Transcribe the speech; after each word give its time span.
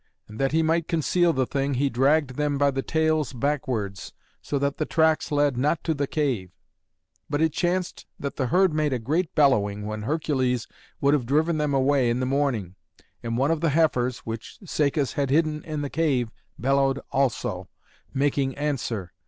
And 0.27 0.39
that 0.39 0.51
he 0.51 0.63
might 0.63 0.87
conceal 0.87 1.31
the 1.31 1.45
thing, 1.45 1.75
he 1.75 1.87
dragged 1.87 2.31
them 2.31 2.57
by 2.57 2.71
the 2.71 2.81
tails 2.81 3.33
backwards, 3.33 4.13
so 4.41 4.57
that 4.57 4.77
the 4.77 4.85
tracks 4.87 5.31
led 5.31 5.57
not 5.57 5.83
to 5.83 5.93
the 5.93 6.07
cave. 6.07 6.49
But 7.29 7.39
it 7.39 7.53
chanced 7.53 8.07
that 8.19 8.35
the 8.35 8.47
herd 8.47 8.73
made 8.73 8.93
a 8.93 8.97
great 8.97 9.35
bellowing 9.35 9.85
when 9.85 10.01
Hercules 10.01 10.65
would 11.01 11.13
have 11.13 11.27
driven 11.27 11.59
them 11.59 11.75
away 11.75 12.09
in 12.09 12.19
the 12.19 12.25
morning. 12.25 12.73
And 13.21 13.37
one 13.37 13.51
of 13.51 13.61
the 13.61 13.69
heifers 13.69 14.25
which 14.25 14.57
Cacus 14.67 15.13
had 15.13 15.29
hidden 15.29 15.63
in 15.65 15.83
the 15.83 15.89
cave 15.91 16.31
bellowed 16.57 16.99
also, 17.11 17.69
making 18.11 18.57
answer. 18.57 19.13